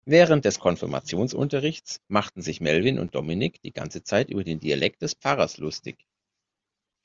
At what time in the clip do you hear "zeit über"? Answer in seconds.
4.03-4.43